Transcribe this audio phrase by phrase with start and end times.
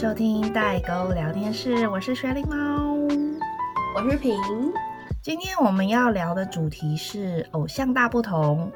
[0.00, 2.56] 收听代沟聊天室，我是雪梨猫，
[3.94, 4.32] 我是平。
[5.20, 8.72] 今天我们要聊的主题是偶像大不同。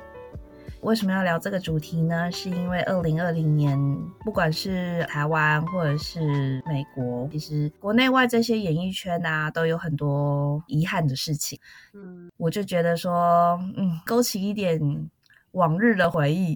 [0.82, 2.30] 为什么要聊这个主题呢？
[2.30, 3.74] 是因为二零二零年，
[4.22, 11.58] 不管是台湾或者是美国，其实国内外这些演艺圈啊，都有很多遗憾的事情。
[11.94, 14.78] 嗯，我就觉得说，嗯，勾起一点
[15.52, 16.54] 往日的回忆。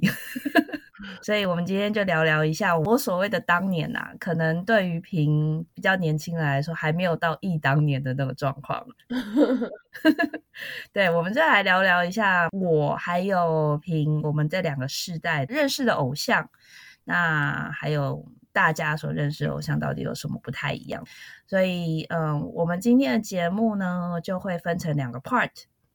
[1.22, 8.86] 所以，我们今天就聊聊一下我所谓的当年呐，可能对于平比较年轻人来说，还没有到忆当年的那个状况。
[10.92, 16.48] 对，我们再来聊聊一下我还有平我们这两个世代认识的偶像，
[17.04, 21.04] 那还有大家所认识的偶像到底有什么不太一样？
[21.46, 25.50] 所以，嗯，我们今天的节目呢，就会分成两个 part。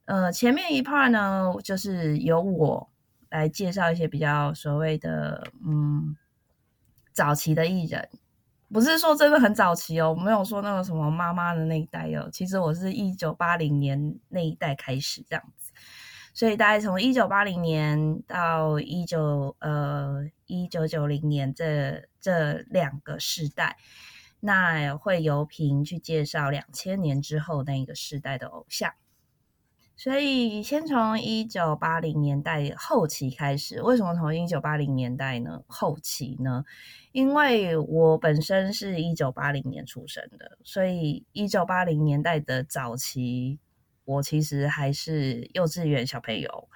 [0.05, 2.89] 呃，前面一 part 呢，就是由我。
[3.33, 6.15] 来介绍一些比较所谓的嗯
[7.11, 8.07] 早期的艺人，
[8.71, 12.29] 不是说真的很早期哦，没有说那个什么妈妈的那一代哦。
[12.31, 15.71] 其实我是一九八零年那一代开始这样子，
[16.31, 23.77] 所以大概从一九八零年到一九呃一九九零年这这两个世代，
[24.41, 28.93] 那会由平去介绍两千年之后那一个世代的偶像。
[29.95, 33.81] 所以，先从一九八零年代后期开始。
[33.81, 35.63] 为什么从一九八零年代呢？
[35.67, 36.65] 后期呢？
[37.11, 43.59] 因为我本身是一九八零年出生的，所以一九八零年代的早期，
[44.03, 46.67] 我其实还是幼稚园小朋友。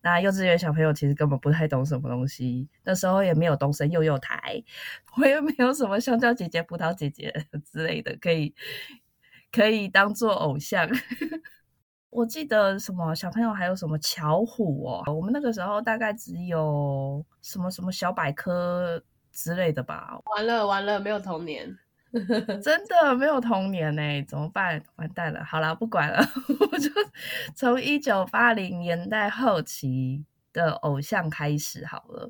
[0.00, 4.62] 那幼稚园小朋友其实根本不太懂什么东西，那时候也没有东升幼幼台，
[5.18, 8.54] 我也没有什么香蕉姐姐、葡萄姐姐之类的，可以
[9.52, 10.88] 可以当做偶像。
[12.10, 19.00] 我记得什么小朋友还有什么巧虎哦，我们那个时候大概只有什么什么小百科
[19.32, 20.18] 之类的吧。
[20.36, 21.78] 完了完了，没有童年，
[22.62, 24.82] 真的没有童年呢，怎么办？
[24.96, 25.44] 完蛋了！
[25.44, 26.18] 好了，不管了，
[26.72, 26.90] 我就
[27.54, 32.28] 从一九八零年代后期的偶像开始好了。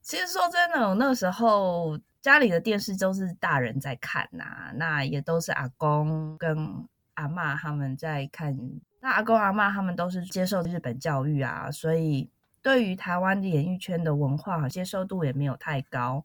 [0.00, 8.58] 其实说真的，我那时候家里的电视都是大人在看呐，那也都是阿公跟阿妈他们在看。
[9.04, 12.30] 那阿公阿妈他们都是接受日本教育啊，所以
[12.62, 16.24] 对于台湾的演艺圈的文化接受度也没有太高，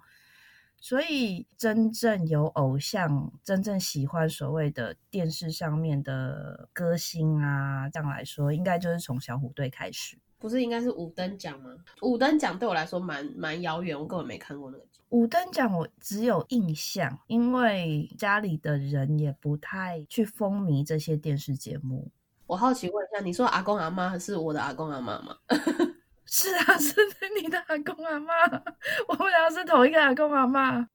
[0.79, 10.15] 所以真正有偶像、真正喜欢所谓的电视上面的歌星啊，这样来说，应该就是从小虎队开始。
[10.37, 11.71] 不是应该是五等奖吗？
[12.03, 14.85] 五等奖对我来说蛮蛮遥远，我根本没看过那个。
[15.09, 22.11] 五等奖我只有印象，因为家里的人也不太去风靡这些电视节目。
[22.47, 25.35] 我好奇问一下，你说阿公阿妈是我的阿公阿妈吗？
[26.25, 26.95] 是啊，是
[27.41, 28.33] 你的阿公阿妈，
[29.07, 30.87] 我们俩是同一个阿公阿妈。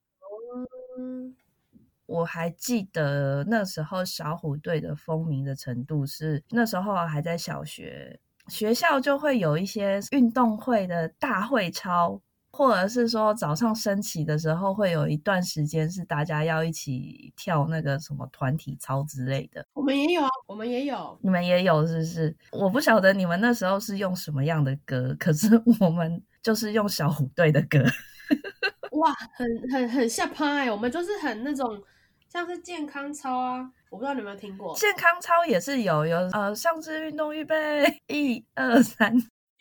[2.05, 12.19] 我还记得那时候小虎队的风靡的程度是，那时候还在小学，学校就会有一些运动会的大会操。
[12.55, 19.65] 或者是说早上升旗的时候，会有一段时间是大家要一起跳那个什么团体操之类的。
[19.73, 22.35] 我们也有，我们也有，你们也有是不是？
[22.51, 25.49] 我不晓得你们那时候是用什么样的歌，可是
[25.81, 27.83] 我们就是用小虎队的歌。
[28.91, 30.71] 哇，很很很下趴哎！
[30.71, 31.81] 我们就是很那种
[32.29, 34.75] 像是健康操啊，我不知道你有没有听过。
[34.75, 39.11] 健康操也是有有呃，上肢运动预备，一二三。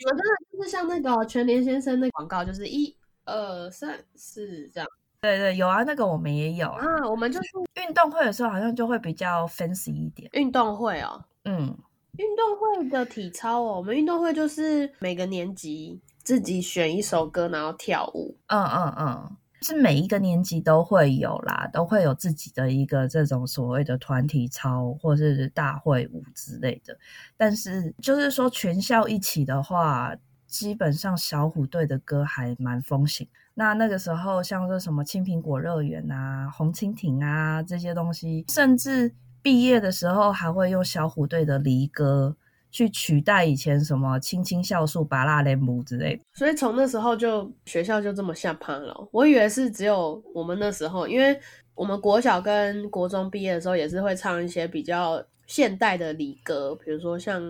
[0.03, 2.93] 你们真的就是像那个全联先生那广告，就是一
[3.25, 4.89] 二三四这样。
[5.21, 6.85] 对对，有啊，那个我们也有啊。
[7.09, 7.49] 我们就是
[7.81, 10.29] 运动会的时候，好像就会比较 fancy 一点。
[10.33, 11.79] 运动会哦，嗯，
[12.19, 18.37] 运动会的体操哦，我们运动会就是每个年级自己选一首歌，然后跳舞。
[18.49, 19.37] 嗯嗯嗯。
[19.63, 26.99] 是每一个年级都会有啦，都会有自己的一个这种所谓的团体操或是大会舞之类的。
[27.37, 30.17] 但是就是说全校一起的话，
[30.47, 33.29] 基本上小虎队的歌还蛮风行。
[33.55, 42.37] 那那个时候像是什么青苹果乐园啊、红蜻蜓啊这些东西，甚至毕业的时候还会用小虎队的离歌。
[42.73, 49.09] 去取代以前什么青青校树、拔蜡雷姆之类的，所以从那时候就学校就这么下班了。
[49.13, 51.39] 我以为是只有我们那时候，因为
[51.75, 57.43] 我们国小跟国中毕业的时候也是会唱一些比较现代的礼歌，比如说像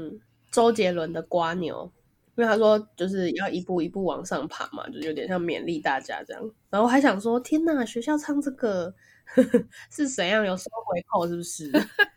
[0.50, 1.76] 周杰伦的《瓜牛》，
[2.36, 6.50] 因为他说就是要一步一步往上爬嘛，就有点像勉励大家这样。
[6.68, 8.92] 然后还想说，天呐，学校唱这个
[9.88, 11.70] 是怎样有收回扣是不是？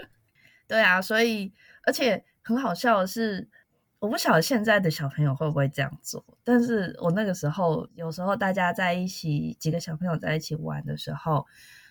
[0.68, 1.54] 对啊，所以
[1.84, 2.24] 而且。
[2.46, 3.50] 很好笑的是，
[3.98, 11.44] 我不晓得现在的小朋友会不会这样做，但是我那个时候，有时候大家在一起，几个小朋友在一起玩的时候，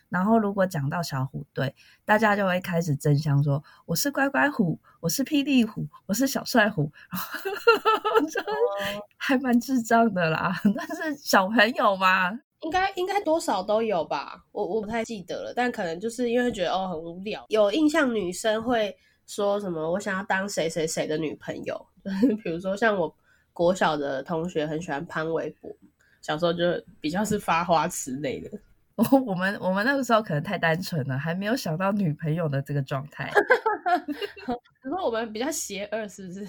[0.09, 1.75] 然后如果讲到小虎队，
[2.05, 6.93] 大家就会开始争相说我是乖乖虎，我是霹雳虎，我是小帅虎，
[8.31, 8.41] 就
[9.19, 10.55] 还蛮智障的啦。
[10.77, 12.31] 但是小朋友嘛，
[12.61, 23.15] 应该应该多少都有吧，我我不太记得了，但可能就是因为觉得哦很无聊，有印象女生会说什么我想要当谁谁谁的女朋友，就 是比如说像我
[23.53, 25.75] 国小的同学很喜欢潘玮柏，
[26.21, 26.65] 小时候就
[27.01, 28.51] 比较是发花痴类的。
[29.27, 33.29] 我们我们那个时候可能太单纯了，还没有想到女朋友的这个状态。
[34.07, 36.49] 你说我们比较邪恶是不是？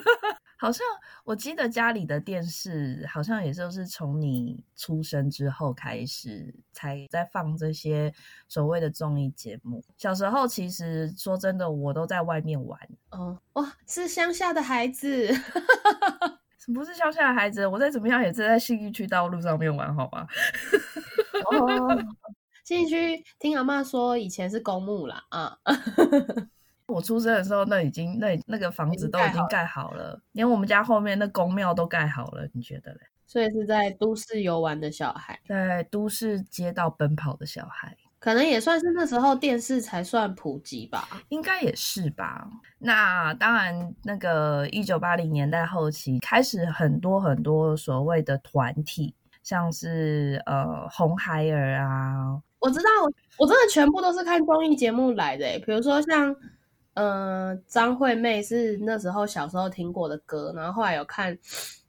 [0.58, 0.86] 好像
[1.24, 8.12] 我记得家里的电视好像也就是从你出生之后开始才在放这些
[8.48, 9.84] 所谓的综艺节目。
[9.98, 12.78] 小时候其实说真的，我都在外面玩。
[13.10, 15.30] 哦，哇，是乡下的孩子。
[16.74, 20.26] 不是乡下的孩子，我再怎么样也是在信义区道路上面玩，好吗？
[21.50, 21.98] 哦，
[22.64, 25.58] 信义区听阿妈说以前是公墓啦啊。
[26.86, 33.00] 我出生的时候，那已经那那个房子都已经盖好了，连我们家后面那公庙都盖好了，你觉得嘞？
[33.26, 37.96] 所以是在都市游玩的小孩，在都市街道奔跑的小孩。
[38.20, 42.48] 可能也算是那时候电视才算普及吧，应该也是吧。
[42.78, 49.14] 那当然，那个一九八零年代后期开始，很多很多所谓的团体，
[49.46, 52.90] 像是呃红孩儿啊，我知道，
[53.38, 55.46] 我真的全部都是看综艺节目来的。
[55.64, 56.34] 比如说像
[56.94, 61.38] 嗯张惠妹是那时候小时候听过的歌，然后后来有看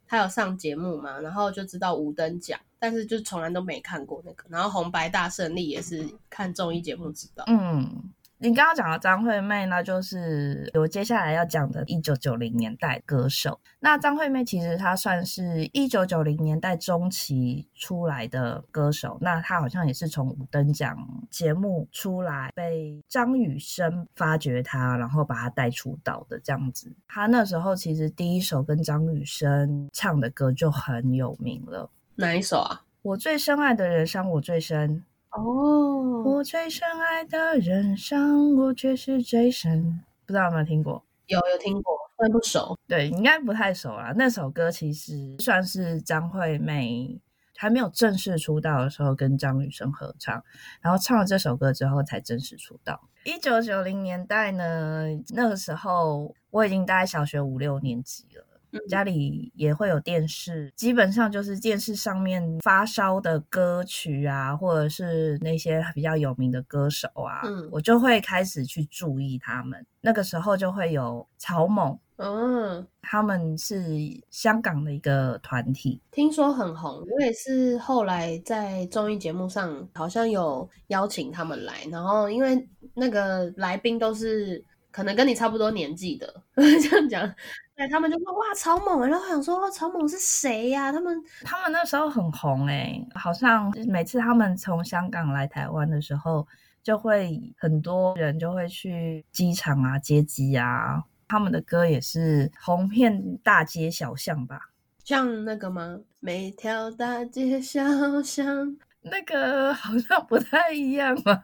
[0.06, 2.60] 她有上节目嘛，然后就知道五等奖。
[2.80, 7.44] 但是就从来都没看过那个，然后红白大胜利也是看综艺节目知道。
[7.48, 7.92] 嗯，
[8.40, 13.60] 你刚刚讲的张惠妹，那就是我接下来要讲的一九九零年代歌手。
[13.80, 20.96] 那张惠妹其实她算是一九九零年代中期出来的歌手，那她好像也是从五等奖
[21.32, 26.96] 节目出来，被张雨生发掘她，然后把她带出道的这样子。
[27.08, 31.90] 她那时候其实第一首跟张雨生唱的歌就很有名了。
[32.18, 32.84] 哪一首啊？
[33.02, 35.04] 我最深爱的人伤我最深。
[35.32, 40.02] 哦，我最深爱的人伤我却是最深。
[40.26, 41.04] 不知道有没有听过？
[41.28, 42.78] 有有听过，但不熟。
[42.88, 44.14] 对，应该不太熟啦。
[44.16, 47.20] 那首歌其实算是张惠妹
[47.56, 50.44] 还没有正式出道的时候跟张雨生合唱，
[50.82, 53.02] 然后唱了这首歌之后才正式出道。
[53.26, 58.47] 一九九零年代呢，那个时候我已经大概小学五六年级了。
[58.90, 67.42] 家里也会有电视，基本上就是电视上面发烧的歌曲啊，或者是那些比较有名的歌手啊，
[67.72, 69.86] 我就会开始去注意他们。
[70.02, 73.84] 那个时候就会有草蜢，嗯，他们是
[74.30, 77.06] 香港的一个团体，听说很红。
[77.12, 87.36] 我也是后来在综艺节目上好像有邀请他们来，然后因为那个来宾都是可能跟你差不多年纪的， 这样讲。
[87.78, 90.92] 对他们就说哇草蜢，然后想说草蜢是谁呀？
[90.92, 96.48] 他们他们那时候很红哎，好像每次他们从香港来台湾的时候，
[96.82, 104.60] 就会很多人就会去机场啊接机啊，他们的歌也是红遍大街小巷吧？
[105.04, 106.00] 像那个吗？
[106.20, 107.84] 每条大街小
[108.24, 111.44] 巷，那个好像不太一样啊。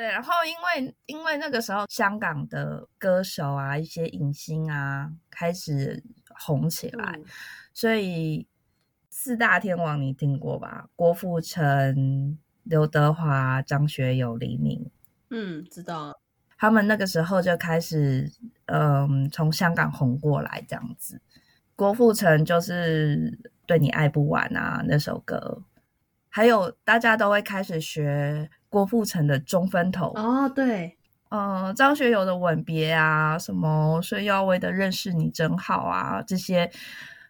[0.00, 6.02] 对，然后因为因为那个时候香港的歌手啊，一些影星啊开始
[6.38, 7.20] 红起来，
[7.74, 8.48] 所以
[9.10, 10.88] 四大天王你听过吧？
[10.96, 14.90] 郭富城、刘德华、张学友、黎明，
[15.28, 16.18] 嗯，知道。
[16.56, 18.32] 他们那个时候就开始，
[18.68, 21.20] 嗯，从香港红过来这样子。
[21.76, 25.62] 郭富城就是对你爱不完啊那首歌，
[26.30, 28.48] 还有大家都会开始学。
[28.70, 30.96] 郭富城的中分头哦，对，
[31.28, 36.70] 嗯，张学友的吻别啊，什么孙耀威的认识你真好啊，这些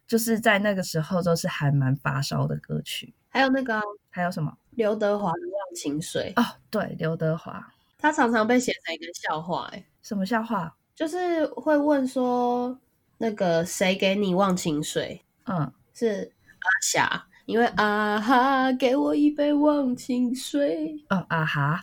[0.07, 3.13] 就是在那个时候都是还蛮发烧的歌曲。
[3.31, 3.81] 还有那个，
[4.11, 4.57] 还有什么？
[4.73, 10.77] 刘德华的《忘情水》哦，对，刘德华，他常常被写成一个笑话，哎，什么笑话？
[10.95, 12.79] 就是会问说，
[13.17, 15.23] 那个谁给你忘情水？
[15.47, 17.27] 嗯，是阿霞。
[17.51, 21.05] 因为啊哈，给我一杯忘情水。
[21.09, 21.81] 哦啊哈，啊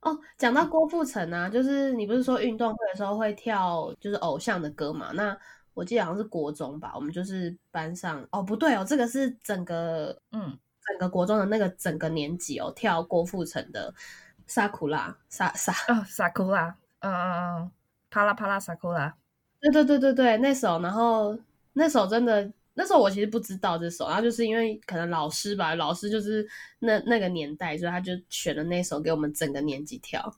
[0.02, 5.10] 哦，讲到郭富城啊，就是你不是说运动会的时候会跳就是偶像的歌嘛？
[5.14, 5.36] 那
[5.72, 13.90] 我记得好像是国中吧，我们就是班上哦，不对哦，这个是整个嗯整个国中的那个整个年级哦，跳郭富城的
[14.46, 17.70] 《萨库拉》萨萨哦萨库拉，嗯嗯嗯，
[18.10, 19.16] 啪啦啪啦萨库拉，
[19.60, 21.36] 对对对对对，那首，然后
[21.72, 22.52] 那首真的。
[22.74, 26.46] 那时候我其实不知道这首，然后就是因为可能老师吧，老师就是
[26.80, 30.34] 那那个年代，所以他就选了那首给我们整个年级跳。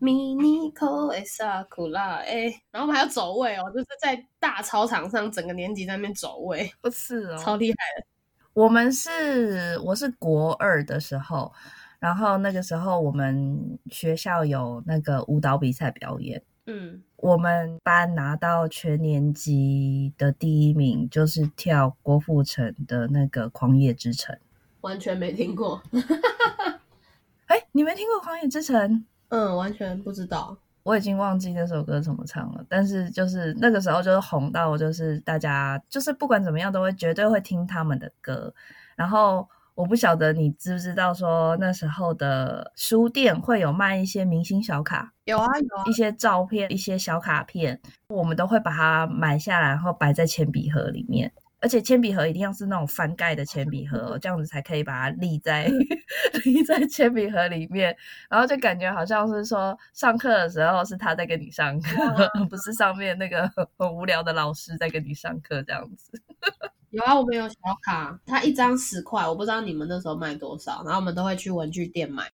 [0.00, 8.06] mini ko esa kula 哎，然后我们还要走位哦，就是在大操场上，整个年级在那边走位，不是哦，超厉害的。
[8.54, 11.52] 我们是我是国二的时候，
[11.98, 24.34] 然后那个时候我们学校有那个舞蹈比赛表演，嗯，我们班拿到全年级的第一名，就是跳郭富城的那个《狂野之城》，
[24.80, 25.82] 完全没听过。
[27.44, 28.90] 哎，你没听过《狂野之城》？
[29.28, 32.64] 嗯，完全不知道，我已经忘记那首歌怎么唱了。
[32.70, 38.54] 但是就是那个时候就是红到，就是大家就是不管怎么样都会绝对会听他们的歌。
[38.96, 51.32] 然后我不晓得你知不知道，说那时候的书店会有卖一些明星小卡，有啊有啊，一些照片、一些小卡片，我们都会把它买下来，然后摆在铅笔盒里面。
[51.62, 55.70] 而且铅笔盒一定要是那种翻盖的铅笔盒，这样子才可以把它立在
[56.42, 57.94] 立在铅笔盒里面，
[58.30, 63.46] 然后就感觉好像是说上课的时候是他在跟你上课，不是上面那个
[63.76, 66.10] 很无聊的老师在跟你上课这样子。
[66.88, 72.24] 有啊，我们有小卡，它一张十块，我不知道你们那时候卖多少，然后我们都会去文具店买，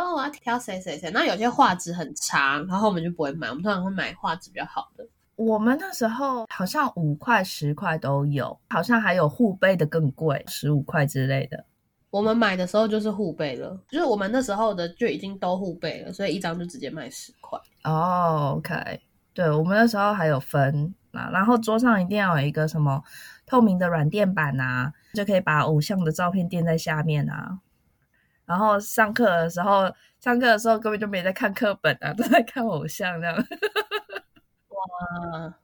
[0.00, 1.10] 说我要挑谁谁谁。
[1.10, 5.06] 那有些画质很差，然后我们就不会买，我们通常会买画质比较好的。
[5.36, 11.64] 我们那时候好像五块、十块都有，好像还有护背的更贵，十五块之类的。
[12.10, 17.58] 我们买的时候就是护背了，就是我们那时候的就已经都护背了，所以一张就直接卖十块。
[17.84, 19.00] 哦，OK，
[19.34, 23.02] 对我们那时候还有分啊，然后桌上一定要有一个什么
[23.44, 27.58] 透明的软垫板啊，就可以把偶像的照片垫在下面啊。
[28.44, 33.36] 然后上课的时候，上课的时候根本就没在看课本啊， 都在看偶像这样。
[34.68, 35.54] 哇，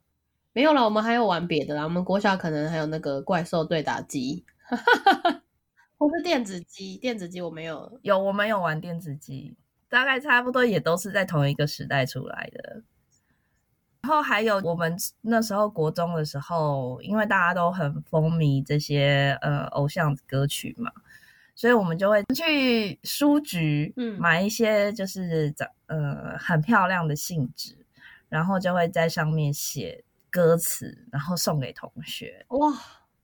[0.53, 1.85] 没有了，我们还有玩别的啦。
[1.85, 4.45] 我们国小可能还有那个怪兽对打机，
[5.99, 6.97] 或是电子机。
[6.97, 9.57] 电子机我没有，有我们有玩电子机，
[9.89, 12.83] 大概差不多也都是在同一个时代出来的。
[14.03, 20.91] 然后还有我们那时候国中的时候，因为大家都很风靡这些呃偶像歌曲嘛，
[21.59, 27.77] 所以我们就会去书局，嗯，买一些就是长呃很漂亮的信纸。
[28.31, 32.45] 然后就会在上面写歌词，然后送给同学。
[32.49, 32.71] 哇，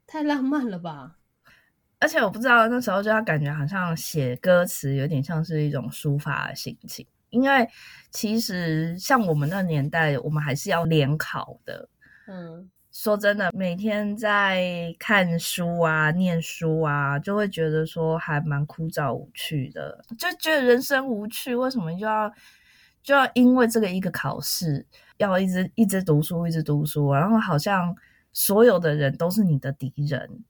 [0.07, 1.19] 太浪漫了吧！
[1.99, 7.69] 而且我不知道那时候就要感觉好像写歌词有点像是一种抒发的心情，因为
[8.13, 11.87] 其实像我们那年代，我们还是要联考的。
[12.27, 22.33] 嗯，说真的，每天在看书啊、念书啊，就会觉得说还蛮枯燥无趣的，就觉得人生无趣，为什么就要？
[23.03, 24.87] 就要因为这个一个考试，
[25.19, 27.95] 要一直一直读书，一直读书，然后好像
[28.33, 30.43] 所有的人都是你的敌人。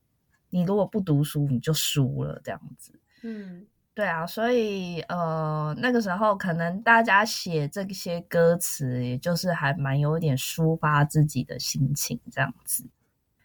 [0.50, 2.92] 你如果不读书，你就输了，这样子。
[3.22, 12.84] 嗯，对啊，所以呃，那个时候可能大家写这些歌词，也就是还蛮有点抒发自己的心情这样子。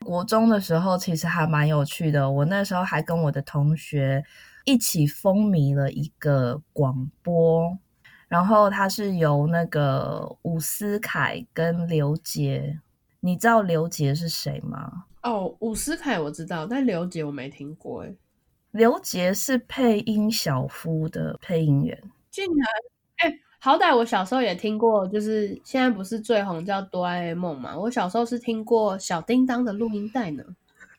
[0.03, 4.23] 国中的时候其实还蛮有趣的，我那时候还跟我的同学
[4.65, 7.77] 一起风靡了一个广播。
[8.27, 12.79] 然后它是由那个伍思凯跟刘杰，
[13.21, 15.05] 你知道刘杰是谁吗？
[15.23, 18.03] 哦，伍思凯我知道，但刘杰我没听过。
[18.03, 18.13] 哎，
[18.71, 22.67] 刘杰是配音小夫的配音员，竟然
[23.17, 27.77] 哎，好歹我小时候也听过，就是现在不是最红叫哆啦 A 梦嘛？
[27.77, 30.43] 我小时候是听过小叮当的录音带呢。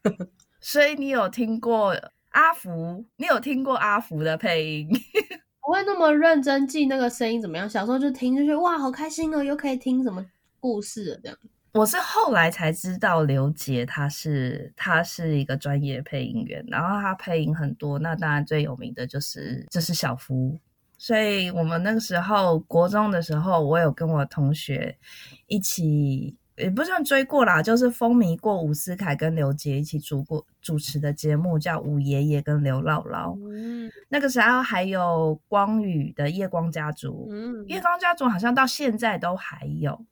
[0.61, 1.97] 所以你有听过
[2.31, 3.05] 阿福？
[3.17, 4.89] 你有听过阿福的配音？
[5.63, 7.71] 不会那么认真记那个声音怎么样？
[7.71, 10.27] 小时候就听就觉得哇，好开心哦，又可以听什么
[10.59, 11.39] 故事了这样。
[11.73, 20.59] 我是后来才知道刘杰他是他是一个专业配音员，然后他配音很多，那当然最有名的就是就是小夫。
[20.99, 24.99] 所以我们那个时候国中的时候，我有跟我同学
[25.47, 26.37] 一起。
[26.57, 33.35] 也不算追过啦，就是风靡过伍思凯跟刘杰一起主过主持的节目，叫《伍爷爷跟刘姥姥》。
[33.51, 37.31] 嗯，那个时候还有光宇的《夜光家族》。
[37.33, 40.05] 嗯，《夜光家族》好像到现在都还有。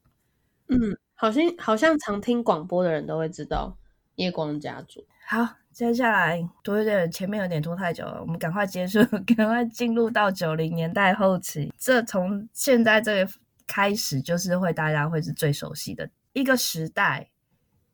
[0.68, 3.76] 嗯，好像好像常听广播的人都会知道
[4.14, 5.00] 《夜光家族》。
[5.26, 9.00] 好，接下来多一点前面有点拖太久了，我们赶快结束，
[9.36, 11.72] 赶快进入到九零年代后期。
[11.76, 13.32] 这从现在这个
[13.66, 16.08] 开始，就是会大家会是最熟悉的。
[16.34, 17.28] 一个时代，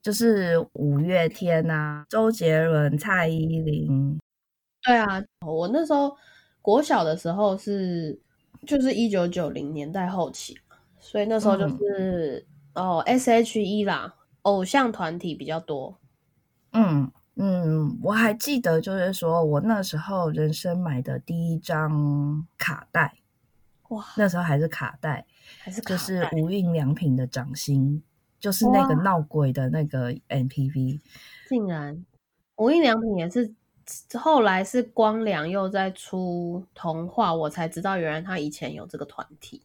[0.03, 4.19] 就是五月天呐，周杰伦、蔡依林。
[4.83, 6.15] 对啊，我那时候
[6.61, 8.21] 国小的时候是，
[8.67, 10.59] 就是一九九零年代后期，
[11.01, 15.99] 所以那时候就是哦，S H E 啦，偶像团体比较多。
[16.73, 23.15] 嗯嗯，我还记得，就是说我那时候人生买的第一张卡带，
[23.89, 25.25] 哇，那时候还是卡带，
[25.59, 28.03] 还是卡就是无印良品的掌心，
[28.39, 31.01] 就是那个闹鬼的那个 MPV。
[31.49, 32.05] 竟然
[32.57, 33.55] 无印良品也是
[34.19, 39.63] 后来是光良又在出童话，我才知道原来他以前有这个团体。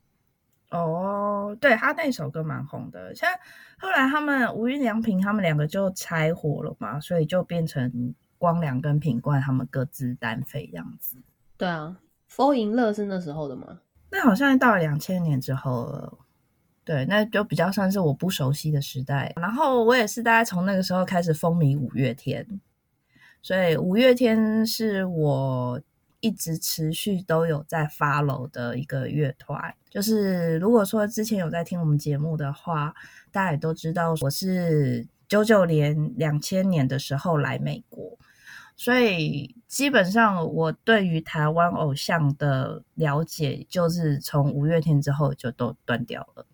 [0.71, 3.29] 哦，对他那首歌蛮红的，像
[3.79, 11.17] 后来他们无印良品他们两个就拆伙了嘛，所以就变成光良跟品冠他们各自单飞这样子。
[11.57, 11.97] 对啊
[12.31, 13.79] ，Fall in Love 是那时候的吗？
[14.11, 16.17] 那好像到了两千年之后了，
[16.83, 19.33] 对，那就比较算是我不熟悉的时代。
[19.37, 22.61] 然后我也是大概从那个时候开始风靡五月天，
[23.41, 25.81] 所以五月天是我
[26.19, 29.73] 一直持续都有在 follow 的一个乐团。
[29.89, 32.93] 就是如果说之前有在听我们节目的话，
[33.31, 38.17] 大家也都知道我是九九年、两千年的时候来美国。
[38.75, 46.45] 所以基本上，我对于台湾偶像的了解，就是从五月天之后就都断掉了。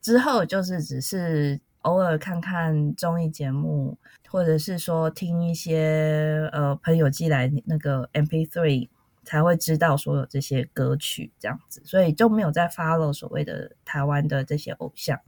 [0.00, 3.96] 之后就是只是偶尔看看综艺节目，
[4.28, 8.88] 或者是说听一些呃朋友寄来那个 MP3，
[9.24, 15.18] 才会知道所有这些歌曲这样子，所以就没有在 follow 所谓的台湾的这些偶像，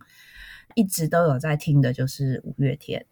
[0.74, 3.04] 一直都有在听的就是五月天。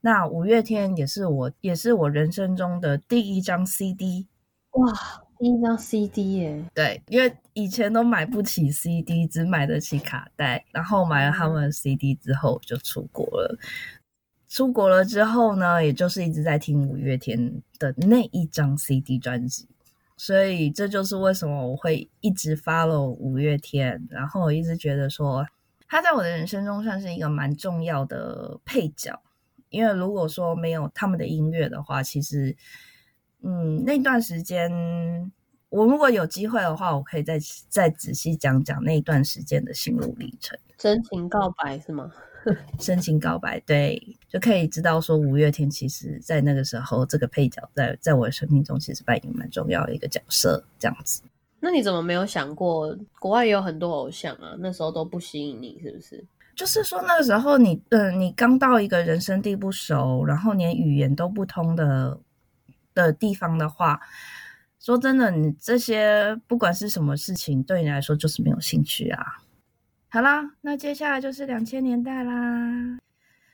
[0.00, 4.28] 那五月天也是我也是我人生中的第一张 CD，
[4.72, 4.92] 哇，
[5.38, 6.64] 第一张 CD 耶！
[6.74, 13.58] 对，因为以前都买不起 CD，只买得起卡带，然后买了他们的 CD 之后就出国了。
[14.48, 19.66] 出国了之后呢，也就是一直在听五月天的那一张 CD 专辑，
[20.16, 25.46] 所以这就是为什么我会一直 follow 五月天，然后我一直觉得说
[25.86, 29.22] 他在我的人生中算是一个蛮重要的配角。
[29.68, 32.56] 因为如果说没有他们的音乐的话，其实，
[33.42, 34.70] 嗯，那段时间
[35.68, 37.38] 我如果有机会的话，我可以再
[37.68, 40.56] 再仔细讲讲那段时间的心路历程。
[40.78, 42.10] 真情告白是吗？
[42.78, 51.22] 深情告白，对，就可以知道说五月天其实在那个时候这个配角在在我的生命中其实扮演蛮重要的一个角色，这样子。
[51.58, 54.54] 那你怎么没有想过，国外也有很多偶像啊？
[54.58, 56.24] 那时候都不吸引你，是不是？
[56.54, 62.18] 就是说那个时候你，呃，你刚到一个人生地不熟，然后连语言都不通的
[62.94, 64.00] 的地方的话，
[64.78, 69.42] 说真的，你这些不管是什么事情，对你来说就是没有兴趣啊。
[70.08, 72.32] 好啦，那接下来就是两千年代啦。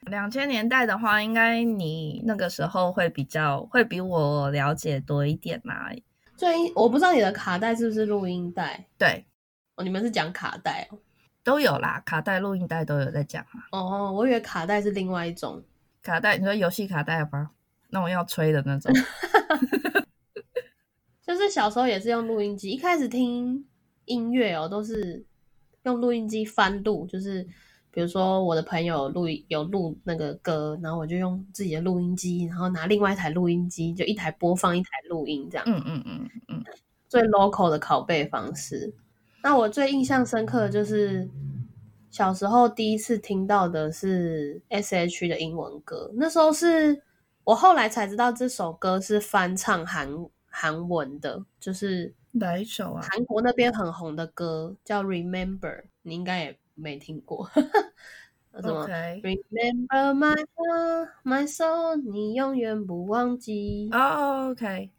[0.02, 5.90] 两千年代的话，应该你那个时候会比较会比我了解多一点啦。
[6.36, 9.24] 最我不知道你的卡带是不是录音带对，
[9.76, 9.84] 哦？
[9.84, 10.98] 你们是讲卡带哦？
[11.44, 13.68] 都有啦，卡带、录音带都有在讲啊。
[13.70, 15.62] 哦，我以为卡带是另外一种。
[16.02, 17.50] 卡带，你说游戏卡带吗？
[17.90, 18.92] 那种要吹的那种。
[21.22, 23.64] 就是小时候也是用录音机，一开始听
[24.06, 25.24] 音乐哦，都是
[25.84, 27.46] 用录音机翻录，就是
[27.90, 35.64] 比如说我的朋友录有录那个歌，然后我就用自己的录音机，然后拿另外一台录音机，就一台播放，一台录音这样。
[35.66, 36.64] 嗯嗯嗯嗯，
[37.08, 38.92] 最 local 的拷贝方式。
[39.42, 41.28] 那我最印象深刻的就是
[42.10, 45.28] 小时候第一次听到的是 S.H.
[45.28, 47.02] 的英文歌，那时候是
[47.42, 50.08] 我后来才知道这首歌是翻唱韩
[50.46, 53.06] 韩文的，就是哪一首啊？
[53.10, 57.48] 韩国那边很红的歌叫 Remember，你应该也没听过。
[58.60, 63.88] 什么 OK，Remember my heart, my soul，你永远不忘记。
[63.92, 64.90] 哦，OK，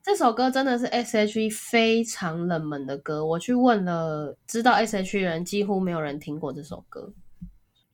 [0.00, 7.12] 这首歌真的是 S.H.E 非常冷门的歌，我去问了知道 S.H.E 人，几乎没有人听过这首歌。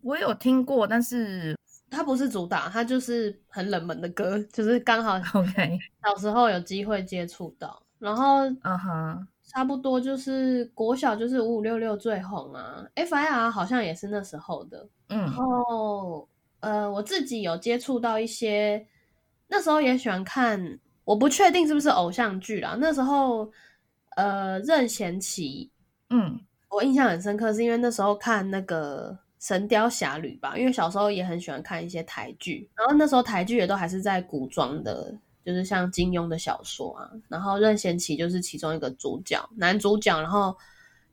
[0.03, 1.57] 我有听过，但是
[1.91, 15.19] 它不是主打，它就是很冷门的歌， 就是刚好 OK，小时候有机会接触到，然后嗯哼，差不多就是国小就是五五六六最红啊，F.I.R 好像也是那时候的，嗯。
[15.21, 16.29] 然嗯后
[16.61, 18.85] 呃，我自己有接触到一些，
[19.47, 22.77] 那时候也喜欢看，我不确定是不是偶像剧啦。
[22.81, 23.51] 那时候
[24.17, 25.71] 呃，任贤齐，
[26.11, 26.41] 嗯。
[26.71, 29.11] 我印象很深刻，是因为那时候看那个
[29.45, 35.13] 《神雕侠侣》吧，因为小时候也很喜欢看一些台剧，然后那时候台剧也都还是在古装的，
[35.45, 40.57] 就是像金庸的小说啊，然后任贤齐就是其中一个主角，男主角，然后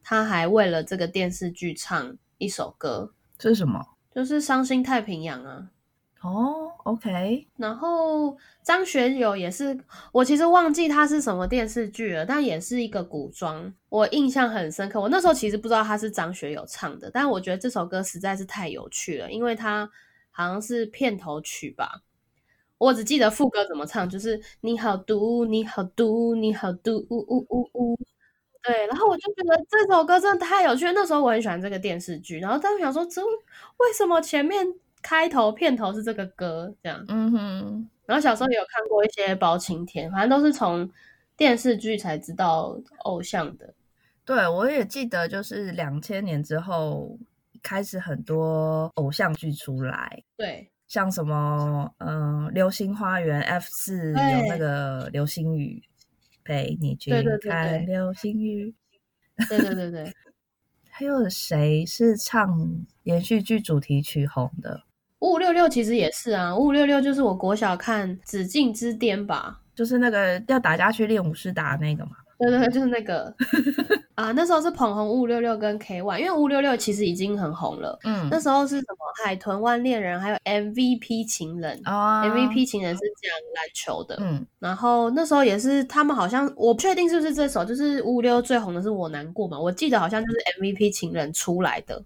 [0.03, 3.85] 他还为了这个电视剧唱一首歌，这是什么？
[4.13, 5.69] 就是《伤心太平洋》啊。
[6.21, 9.79] 哦，OK，然后张学友也是，
[10.11, 14.99] 我其实忘记他是什么电视剧了，但也是一个古装，我印象很深刻。
[14.99, 19.87] 我那时候其实不知道他是张学友唱的，但我觉得这首歌实在是太有趣了，因为他
[20.31, 22.01] 好像是片头曲吧。
[22.77, 27.99] 我只记得副歌怎么唱，就是你好毒，你好毒，你好毒，呜呜呜呜。
[28.63, 30.85] 对，然后我就觉得这首歌真的太有趣。
[30.91, 34.65] 那时候我很喜欢这个电视剧，然后当时想说，这为什么前面
[35.01, 37.03] 开头片头是这个歌这样？
[37.07, 37.89] 嗯哼。
[38.05, 40.89] 然后小时候也有看过一些包青天，反正都是从
[41.35, 43.73] 电视剧才知道偶像的。
[44.23, 47.17] 对，我也记得，就是两千年之后
[47.61, 50.23] 开始很多偶像剧出来。
[50.35, 55.83] 对，像什么嗯，《流星花园》F 四有那个流星雨。
[56.43, 58.73] 陪你去看流星雨。
[59.49, 60.13] 对对对对，
[60.89, 64.83] 还有谁是唱连续剧主题曲红的？
[65.19, 72.11] 五五六六其实也是啊，五五六六就是我国小看《紫禁之巅》吧，就是那个要打架去练武士打那个嘛。
[72.39, 73.33] 对对对，就是那个
[74.15, 77.97] 啊， 那时候是捧红五五六六跟 K One，因为五五六六其实已经很红了。
[78.03, 84.17] 嗯，那时候是什么海豚湾恋人，还有 MVP 情人啊，MVP 情人是讲篮球的。
[84.19, 92.03] 嗯，然后那时候也是他们好像我不确定是不是这首，就是五五六最红的是我难过嘛，我记得好像就是 MVP 情人出来的，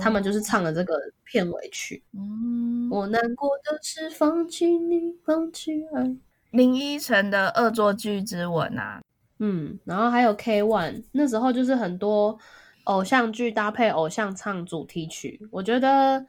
[0.00, 2.02] 他们就是唱了这个片尾曲。
[2.14, 6.16] 嗯，我难过的是放弃你，放弃爱。
[6.50, 9.00] 林依晨的《恶作剧之吻》啊。
[9.40, 12.36] 嗯，然后还有 K One，那时候就是很多
[12.84, 16.26] 偶像剧搭配偶像唱主题曲，我觉得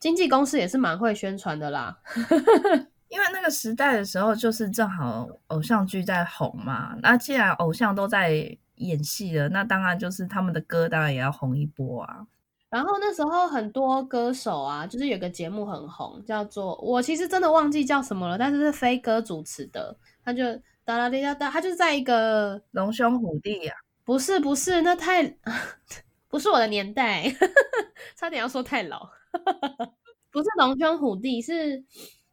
[0.00, 1.96] 经纪公司也是蛮会宣传的啦。
[3.08, 6.96] 因为那个时代的时候，就是正好偶像剧在红嘛。
[7.00, 12.26] 那既然偶像都在演戏了，那当然就是他们的歌当然也要红一波啊。
[12.68, 20.42] 然后那时候很多歌手啊，就是有个节目很红，叫做我其实真的忘记叫什么了，但是是飞哥主持的，他就。
[20.88, 23.74] 哒啦滴哒哒，他就是在一个龙兄虎弟呀，
[24.06, 25.22] 不是不是，那太
[26.28, 27.30] 不是我的年代，
[28.16, 29.06] 差点要说太老，
[30.30, 31.84] 不是龙兄虎弟，是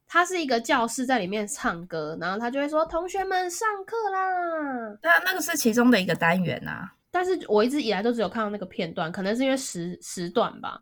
[0.08, 10.82] 他是一个教室在里面唱歌，然后他就会说同学们上课啦，对啊，那个是其中的一个单元啊，但是我一直以来都只有看到那个片段，可能是因为时时段吧，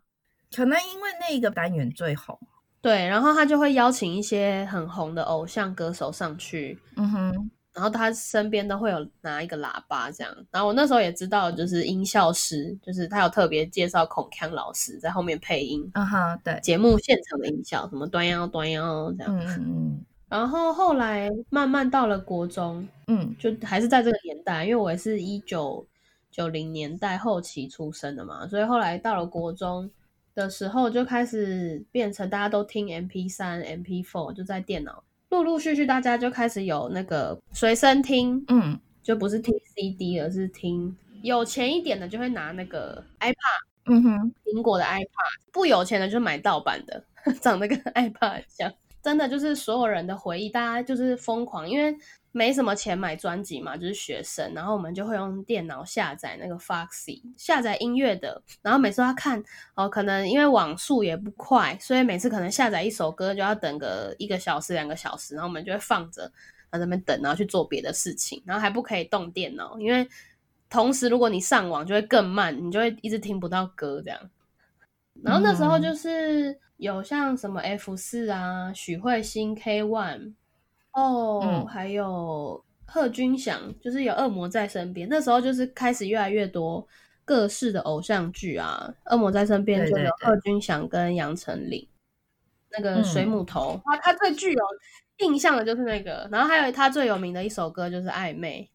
[0.54, 2.38] 可能因为那一个单元最红。
[2.80, 7.50] 对，然后他就会邀请一些很红的偶像歌手上去，嗯哼。
[7.74, 20.04] 然后他身边都会有拿一个喇叭这样，然后我那时候也知道，就是音效师，就是他有特别介绍孔锵老师在后面配音，啊哈，对，节目现场的音效，什么端腰端腰这样，嗯嗯嗯。
[20.28, 25.84] 然后后来慢慢到了国中，嗯，就还是在这个年代，因为我也是一九
[26.30, 29.90] 九零年代后期出生的嘛，所以后来到了国中
[30.34, 35.02] 的时候，就开始变成大家都听 M P 三、M P four，就在电脑。
[35.34, 43.34] 陆陆续续，大家就开始有那个随身听，嗯，就不是听 CD，而是听有钱一点的就会拿那个 iPad，
[43.86, 45.06] 嗯哼，苹果的 iPad，
[45.52, 47.04] 不有钱的就买盗版的，
[47.42, 51.92] 长得跟 iPad 像，真的就是所有人的回忆，大家就是疯狂，因为。
[52.36, 59.40] 没什么钱买专辑嘛，就是学生，然后我们就会用电脑下载那个 Foxy 下载音乐的，然后每次要看
[59.76, 66.26] 哦，可能因为网速也不快，所以每次可能下载一首歌就要等个一个小时、两个小时，然后我们就会放着
[66.72, 70.04] 在那边等，然后去做别的事情，然后还不可以动电脑，因为
[70.68, 74.18] 同时如果你上网就会更慢，你就会一直听不到歌这样。
[75.22, 80.32] 然后那时候就是有像什么 F 四啊、许慧欣 K One。
[80.94, 85.08] 哦，还有贺军翔，就是有恶魔在身边。
[85.10, 86.86] 那时候就是开始越来越多
[87.24, 91.88] 各式的偶像剧啊，恶魔在身边就有贺军翔跟杨丞琳，
[92.70, 94.62] 那个水母头，他他最具有
[95.18, 96.28] 印象的就是那个。
[96.30, 98.70] 然后还有他最有名的一首歌就是《暧昧》，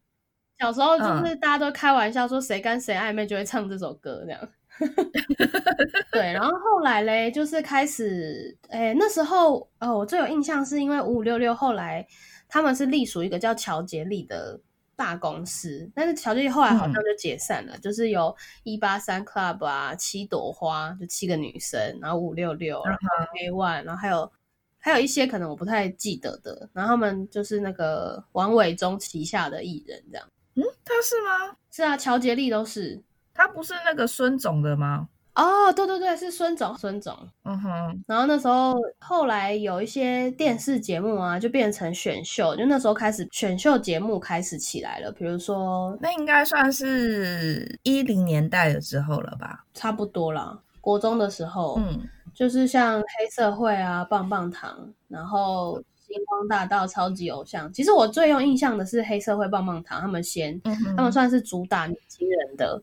[0.61, 4.49] 小时候就是大家都开玩笑说谁跟谁暧昧就会唱这首歌这样。
[6.11, 12.05] 对，然后后来嘞，就是开始，哎，那时候，哦，我最有印象是因为五五六六后来
[12.47, 14.59] 他们是隶属一个叫乔杰利的
[14.95, 22.99] 大公司，但是乔杰利后来好像就解散了，就是有一八三 club 啊，七朵花就七个女生，然后五六六，然后
[23.39, 24.31] A one，然后还有
[24.79, 31.55] 还有一些可能我不太记得的，然后他们就是那个王伟忠旗下的艺人这样，嗯，他是吗？
[31.69, 33.01] 是啊，乔杰利都是。
[33.39, 35.07] 他不是那个孙总的吗？
[35.35, 37.17] 哦，对对对，是孙总，孙总。
[37.45, 38.03] 嗯哼。
[38.05, 45.09] 然后那时候后来有一些电视节目啊，就变成选秀，就那时候开始选秀节目开始起来了。
[45.13, 49.63] 比如说，那应该算是一零年代的时候了吧？
[49.73, 52.01] 差不多啦，国中的时候，嗯，
[52.33, 57.71] 就是像黑社会啊、棒棒糖，然后星光大道、超级偶像。
[57.71, 60.59] 其实我最有印象的是黑社会、棒棒糖，他们先，
[60.97, 62.81] 他们算是主打年轻人的。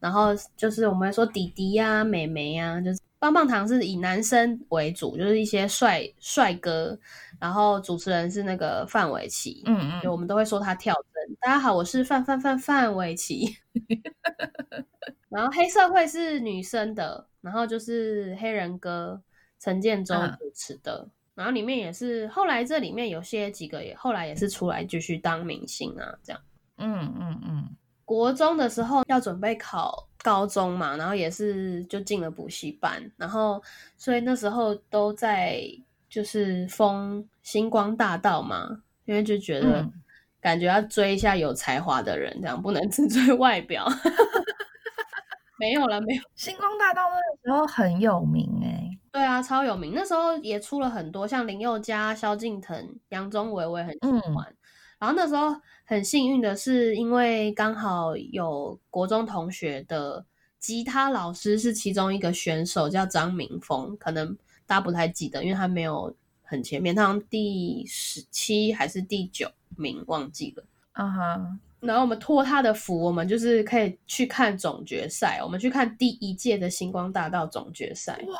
[0.00, 6.98] 然后就是我们说弟弟呀、妹妹呀，就是棒棒糖是以男生为主，就是一些帅帅哥，
[7.38, 11.36] 然后主持人是那个范玮琪，嗯嗯，就我们都会说他跳针。
[11.38, 13.46] 大家好，我是范范范范玮琪。
[15.28, 19.22] 然后黑社会是女生的，然后就是黑人哥
[19.60, 26.42] 陈建州嗯主持的，然后里面也是后来这里面有些几个也后来也是出来继续当明星啊，这样。
[26.78, 27.76] 嗯嗯嗯，
[28.10, 33.62] 国中的时候要准备考高中嘛，然后也是就进了补习班，然后
[33.96, 35.62] 所以那时候都在
[36.08, 39.92] 就是封星光大道嘛，因为就觉得嗯
[40.40, 43.86] 感觉要追一下有才华的人，这样不能只追外表。
[45.56, 46.22] 没有了，没有。
[46.34, 49.92] 星光大道那个时候很有名哎、对啊，超有名。
[49.94, 54.52] 那时候也出了很多，像林宥嘉、萧敬腾、杨宗纬，我也很喜欢。
[55.00, 60.24] 然后那时候很幸运的是，因为刚好有国中同学的
[60.58, 64.36] 吉他老师是其中一个选手，叫张明峰，可能
[64.66, 70.64] 大家不太记得，因为他没有很前面，他好像第十七还是第九名，忘记了。
[70.92, 78.38] 嗯哼，然后我们托他的福，我们就是可以去看总决赛，我们去看第一届的星光大道总决赛，哇，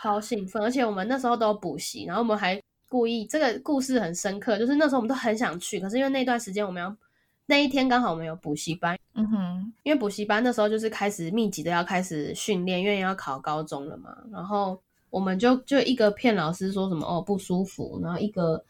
[0.00, 0.62] 超兴奋！
[0.62, 2.58] 而且我们那时候都有补习，然后我们还
[2.92, 6.94] 故意，这个故事很深刻，就是那时候我们都很想去，可是因为那段时间我们要
[7.46, 14.78] 那一天刚好我们有补习班，嗯哼，因为补习班那时候就是开始密集的要开始训练，因为要考高中了嘛，然后
[15.08, 18.62] 我们就就一个骗老师说什么哦不舒服，然后一个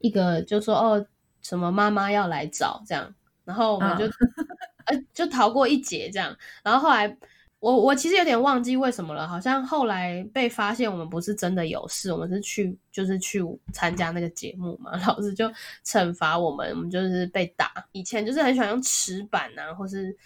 [0.00, 1.06] 一个就说哦
[1.40, 3.14] 什么妈妈要来找这样，
[3.44, 4.04] 然后我们就、
[4.86, 7.16] 呃就逃过一劫这样，然后后来
[7.60, 13.42] 我我其实有点忘记为什么了，好像后来被发现我们不是真的有事，我们是去就是去
[13.72, 15.50] 参加那个节目嘛， 老师就
[15.84, 17.72] 惩罚我们，我们就是被打。
[17.92, 20.16] 以前就是很喜欢用尺板啊，或是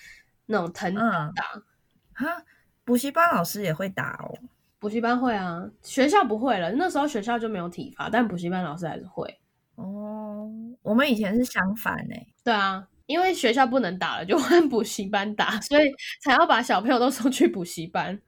[0.47, 1.62] 那种藤打。
[2.12, 2.42] 哈，
[2.85, 4.38] 补习班老师也会打哦。
[4.79, 6.71] 补习班会啊，学校不会了。
[6.73, 9.38] 那时候学校就没有体罚，但补习班老师还是会。
[9.77, 10.51] 哦，
[10.83, 18.20] 我们以前是相反哎、对啊，因为学校不能打了，就换补习班打， 所以才要把小朋友都送去补习班。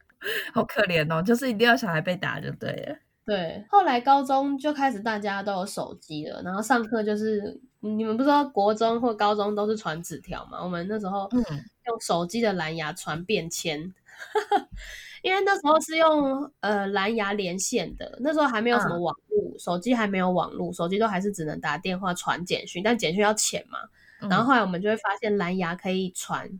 [0.53, 2.97] 好可怜哦，就是一定要小孩被打就对了。
[3.27, 10.63] 对，后来高中就开始大家都有手机了，然后上课就是你们不知道国中或高中都是传纸条嘛？
[10.63, 11.43] 我们那时候嗯
[11.87, 13.81] 用手机的蓝牙传便签，
[15.23, 23.79] 因为那时候是用呃蓝牙连线的，那时候还没有什么嗯网络，手机还没有网络，手机都还是只能打电话传简讯，但简讯要钱嘛。
[24.21, 26.51] 然后后来我们就会发现蓝牙可以传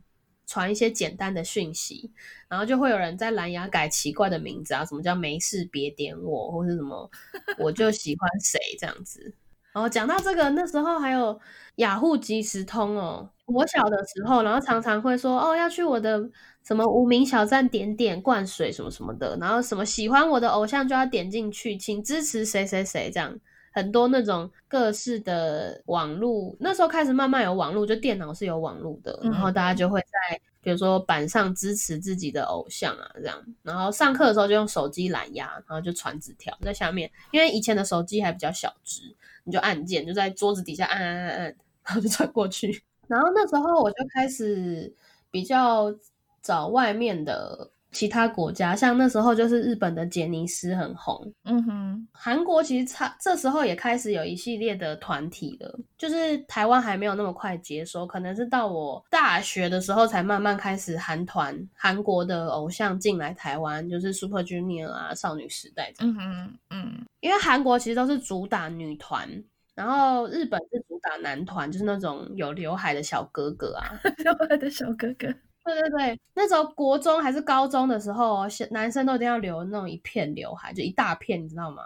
[0.47, 2.13] 传一些简单的讯息，
[2.49, 7.11] 然后就会有人在蓝牙改奇怪的名字啊，什么叫没事别点我，或是什么
[7.59, 9.35] 我就喜欢谁这样子。
[9.73, 11.41] 然 后讲到这个，那时候还有
[11.77, 16.31] 雅虎即时通哦，我小的时候，然后常常会说哦要去我的
[16.63, 23.37] 什么无名小站点点灌水什么什么的，然后什么喜欢我的偶像就要点进去，请支持谁谁谁这样。
[23.75, 39.03] 很多那种各式的网络，那时候开始慢慢有网络，就电脑是有网络的，嗯然后大家就会在比如说板上支持自己的偶像啊，这样，然后上课的时候就用手机蓝牙，然后就传纸条在下面，因为以前的手机还比较小只，
[39.43, 41.45] 你就按键，就在桌子底下按按按按，
[41.85, 42.81] 然后就传过去。
[43.09, 44.95] 然后那时候我就开始
[45.33, 45.93] 比较
[46.41, 66.13] 找外面的其他国家，像那时候就是日本的杰尼斯很红，嗯哼，韩国其实差这时候也开始有一系列的团体了，就是台湾还没有那么快接收，可能是到我大学的时候才慢慢开始韩团韩国的偶像进来台湾，就是 Super Junior 啊、少女时代这样。
[66.13, 69.27] 嗯哼，嗯因为韩国其实都是主打女团，
[69.75, 73.99] 然后日本是主打男团，就是那种有刘海的小哥哥啊。
[74.19, 75.33] 刘海的小哥哥，
[75.65, 81.83] 对对对，那时候国中还是高中的时候男生都一定要留那种一片刘海，就一大片，你知道吗？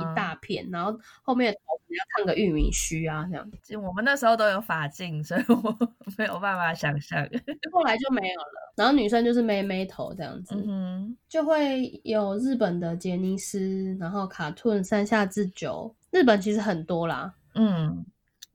[0.00, 1.52] 一大片，然后后面
[2.16, 3.50] 烫个玉米须啊，这样。
[3.64, 5.76] 就我们那时候都有发镜，所以我
[6.16, 7.26] 没有办法想象。
[7.72, 8.72] 后来就没有了。
[8.76, 17.34] 然后女生就是妹妹头这样子，嗯哼，就会有日本的杰尼斯，然后卡顿、山下智久，日本其实很多啦。
[17.54, 18.06] 嗯，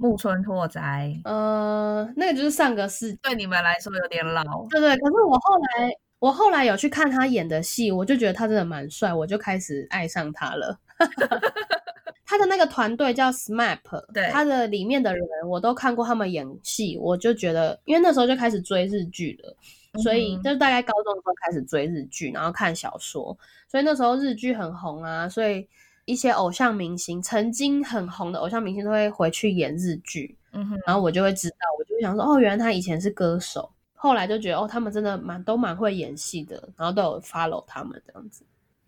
[0.02, 4.66] 木村拓哉呃，那个就是上个世对你们来说有点老。
[4.68, 10.76] 对对，可是我后来我后来有去看他演的戏，我就觉得他真的蛮帅，我就开始爱上他了。
[12.26, 19.56] 他的那个团队叫 SMAP，对他的里面的人我都看过他们演戏，我就觉得，因为那时候就开始追日剧了，
[20.02, 23.38] 所以就是大概高中的时候开始追日剧，然后看小说，
[23.68, 25.68] 所以那时候日剧很红啊，所以
[26.06, 38.44] 一些偶像明星曾经很红的偶像明星都会回去演日剧，嗯哼，然后我就会知道，我就会想说，哦，原来他以前是歌手，后来就觉得，哦，他们真的蛮都蛮会演戏的，然后都有 follow 他们这样子。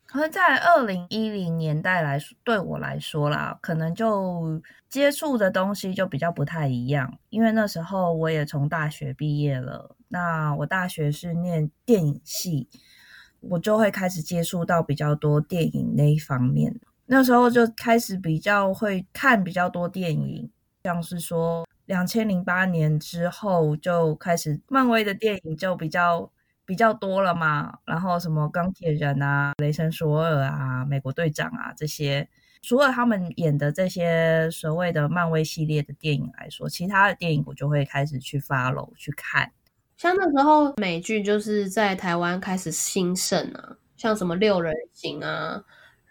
[0.05, 9.95] 可是在二零一零年代来说，对我来说啦，可能就接触的东西就比较不太一样，因为那时候我也从大学毕业了。
[10.09, 12.67] 那我大学是念电影系，
[13.39, 16.79] 我就会开始接触到比较多电影那一方面。
[17.05, 20.49] 那时候就开始比较会看比较多电影，
[20.83, 26.31] 像是说两千零八年之后就开始漫威的电影就比较。
[26.65, 32.25] 比较多了嘛，然后什么钢铁人啊、雷神索尔啊、美国队长啊这些，
[32.61, 39.51] 除了他们演的这些所谓的漫威系列的电影来说，其他的电影我就会开始去 follow 去看。
[39.97, 45.61] 像那时候美剧就是在台湾开始兴盛啊，像什么六人行啊，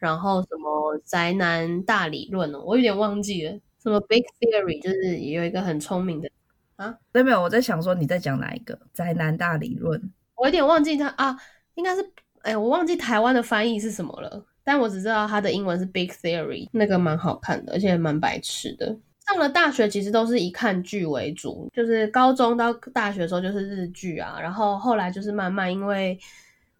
[0.02, 6.28] 然后什么宅男大理论哦，我有点忘记了，什么 Big Theory 就是也有一个很聪明的
[6.74, 7.40] 啊，对没有？
[7.40, 10.12] 我在想说你在讲哪一个宅男大理论？
[10.34, 11.36] 我有点忘记他啊，
[11.76, 12.04] 应该是
[12.42, 14.44] 哎，我忘记台湾的翻译是什么了。
[14.64, 18.96] 但我只知道他的英文是 Big Theory，那个蛮好看的，而且蛮白痴的。
[19.26, 26.18] 上了大学其实都是以看剧为主，就是高中到大学的时候就是日剧啊，然后后来就是慢慢因为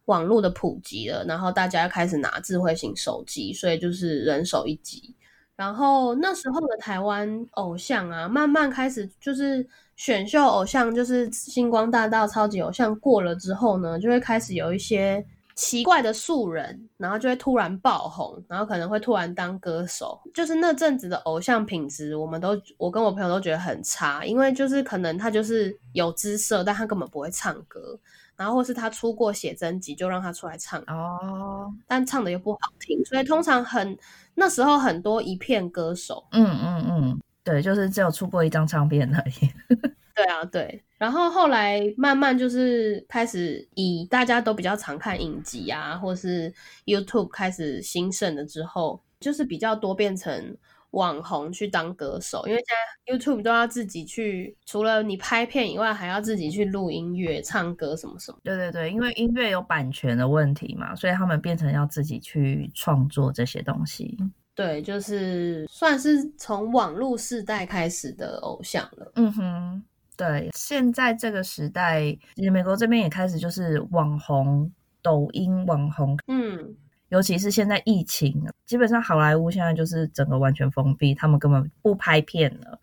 [0.07, 5.15] 网络的普及了，然后大家开始拿智慧型手机，所以就是人手一机。
[5.55, 9.65] 然后那时候的台湾偶像啊，慢慢开始就是
[9.97, 20.19] 选秀偶像，就是星光大道超级偶像过了之后呢，就会开始有一些奇怪的素人，然后就会突然爆红，然后可能会突然当歌手。
[20.35, 27.97] 就是那阵子的偶像品质，我们都我跟我朋友都觉得很差，因为就是可能他就是有姿色，但他根本不会唱歌，
[28.43, 33.97] 然后或是他出过写真集就让他出来唱哦，但唱的又不好听，所以通常很。
[34.35, 39.51] 那时候很多一片歌手，嗯嗯嗯，对，就是只有出过一张唱片而已。
[40.17, 40.83] 对啊，对。
[40.97, 46.51] 然后后来慢慢就是开始以大家都比较常看影集啊，或是
[46.87, 50.57] YouTube 开始兴盛了之后，就是比较多变成
[50.93, 58.39] 网红去当歌手，因为现在 YouTube 都要自己去，除了你拍片以外，还要自己去录音乐、唱歌什么什么。
[58.43, 64.17] 对对对，因为音乐有版权的问题嘛，所以他们变成要自己去创作这些东西。
[64.55, 69.13] 对，就是算是从网络时代开始的偶像了。
[69.17, 69.85] 嗯哼。
[70.15, 72.03] 对，现在这个时代，
[72.37, 76.77] 其实美国这边也开始就是网红、抖音网红，嗯，
[77.13, 82.81] 尤其是现在疫情，基本上好莱坞现在就是整个完全封闭，他们根本不拍片了。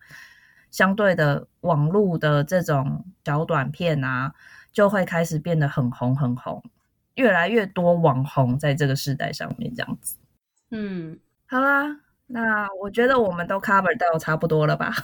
[0.70, 4.32] 相对的，网络的这种小短片啊，
[4.72, 6.62] 就会开始变得很红很红，
[7.16, 10.16] 越来越多网红在这个时代上面这样子。
[10.70, 11.96] 嗯，好啦，
[12.28, 14.94] 那我觉得我们都 cover 到差不多了吧。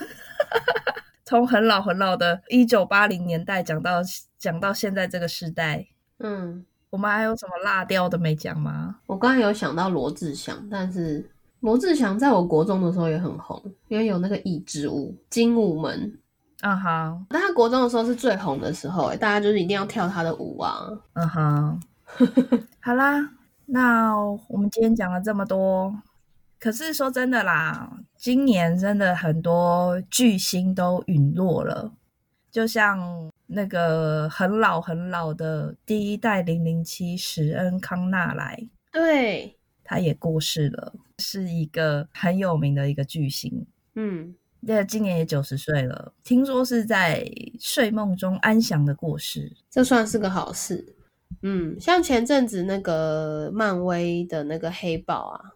[1.27, 4.01] 从很老很老的一九八零年代讲到
[4.39, 5.89] 讲到现在这个时代，
[6.21, 8.97] 嗯，我们还有什么辣掉的没讲吗？
[9.07, 11.29] 我刚刚有想到罗志祥，但是
[11.61, 16.19] 罗志祥在我国中的时候也很红，因为有那个益之舞精武门，
[16.63, 21.81] 嗯哼，但他国中的时候是最红的时候，大家就是一定要跳他的舞啊，嗯哼，
[22.81, 23.31] 好啦，
[23.67, 24.17] 那
[24.49, 25.95] 我们今天讲了这么多。
[26.59, 31.93] 可是说真的啦，今年真的很多巨星都陨落了，
[32.51, 32.99] 就像
[33.47, 43.67] 那个很老很老的第一代零零七史恩康纳莱，对，他也过世了，是一个很有名的一个巨星。
[43.95, 47.25] 嗯，那今年也九十岁了，听说是在
[47.59, 50.97] 睡梦中安详的过世，这算是个好事。
[51.43, 55.53] 嗯，像前阵子那个漫威的那个黑豹啊。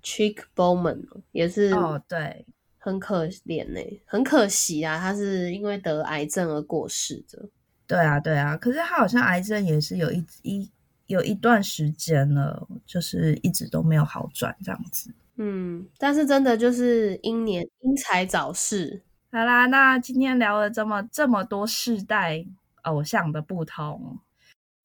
[0.00, 2.46] Chick Bowman 也是哦，对，
[2.78, 7.48] 很可怜呢，很可惜啊，他是因为得癌症而过世的。
[7.86, 10.70] 对啊，对啊，可是他好像癌症也是有一一
[11.06, 15.10] 有一段时间了，就是一直都没有好转这样子。
[15.36, 19.02] 嗯，但是真的就是英年英才早逝。
[19.30, 22.44] 好啦，那今天聊了这么这么多世代
[22.82, 24.18] 偶像的不同。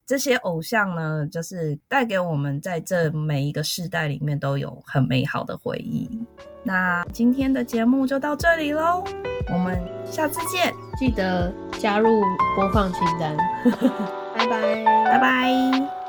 [0.06, 6.08] 这些偶像呢，就是带给我们在这每一个世代里面都有很美好的回忆。
[6.62, 9.02] 那今天的节目就到这里喽，
[9.52, 12.22] 我们下次见，记得加入
[12.56, 13.36] 播放清单，
[14.36, 16.03] 拜拜，拜拜。